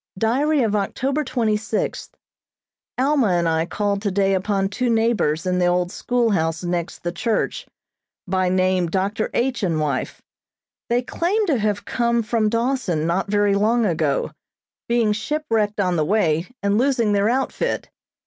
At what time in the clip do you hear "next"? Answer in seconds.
6.63-7.03